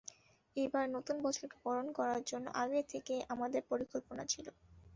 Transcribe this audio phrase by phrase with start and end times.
[0.55, 4.47] এবার নতুন বছরকে বরণ করার জন্য আগে থেকেই আমাদের পরিকল্পনা ছিল।